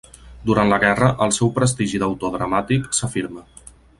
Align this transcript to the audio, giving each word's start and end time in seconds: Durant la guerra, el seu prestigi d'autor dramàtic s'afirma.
Durant 0.49 0.71
la 0.71 0.79
guerra, 0.83 1.09
el 1.25 1.33
seu 1.37 1.51
prestigi 1.59 2.01
d'autor 2.05 2.35
dramàtic 2.39 2.89
s'afirma. 3.01 3.47